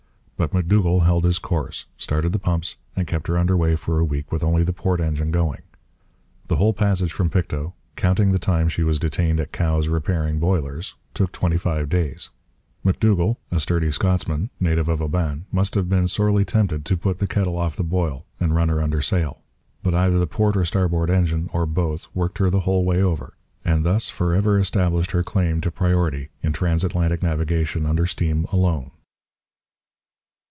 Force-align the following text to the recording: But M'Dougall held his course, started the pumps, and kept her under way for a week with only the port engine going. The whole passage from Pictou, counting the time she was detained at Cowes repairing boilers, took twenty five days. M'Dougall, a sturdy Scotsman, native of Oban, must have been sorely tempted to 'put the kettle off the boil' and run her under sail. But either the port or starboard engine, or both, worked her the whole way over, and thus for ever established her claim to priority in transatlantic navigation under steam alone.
But 0.37 0.55
M'Dougall 0.55 1.01
held 1.01 1.23
his 1.23 1.37
course, 1.37 1.85
started 1.99 2.31
the 2.33 2.39
pumps, 2.39 2.75
and 2.95 3.05
kept 3.05 3.27
her 3.27 3.37
under 3.37 3.55
way 3.55 3.75
for 3.75 3.99
a 3.99 4.03
week 4.03 4.31
with 4.31 4.43
only 4.43 4.63
the 4.63 4.73
port 4.73 4.99
engine 4.99 5.29
going. 5.29 5.61
The 6.47 6.55
whole 6.55 6.73
passage 6.73 7.13
from 7.13 7.29
Pictou, 7.29 7.73
counting 7.95 8.31
the 8.31 8.39
time 8.39 8.67
she 8.67 8.81
was 8.81 8.97
detained 8.97 9.39
at 9.39 9.51
Cowes 9.51 9.87
repairing 9.87 10.39
boilers, 10.39 10.95
took 11.13 11.31
twenty 11.31 11.57
five 11.57 11.89
days. 11.89 12.31
M'Dougall, 12.83 13.37
a 13.51 13.59
sturdy 13.59 13.91
Scotsman, 13.91 14.49
native 14.59 14.89
of 14.89 14.99
Oban, 14.99 15.45
must 15.51 15.75
have 15.75 15.87
been 15.87 16.07
sorely 16.07 16.43
tempted 16.43 16.85
to 16.85 16.97
'put 16.97 17.19
the 17.19 17.27
kettle 17.27 17.55
off 17.59 17.75
the 17.75 17.83
boil' 17.83 18.25
and 18.39 18.55
run 18.55 18.69
her 18.69 18.81
under 18.81 18.99
sail. 18.99 19.43
But 19.83 19.93
either 19.93 20.17
the 20.17 20.25
port 20.25 20.57
or 20.57 20.65
starboard 20.65 21.11
engine, 21.11 21.51
or 21.53 21.67
both, 21.67 22.07
worked 22.15 22.39
her 22.39 22.49
the 22.49 22.61
whole 22.61 22.83
way 22.83 22.99
over, 22.99 23.35
and 23.63 23.85
thus 23.85 24.09
for 24.09 24.33
ever 24.33 24.57
established 24.57 25.11
her 25.11 25.21
claim 25.21 25.61
to 25.61 25.69
priority 25.69 26.29
in 26.41 26.51
transatlantic 26.51 27.21
navigation 27.21 27.85
under 27.85 28.07
steam 28.07 28.45
alone. 28.51 28.89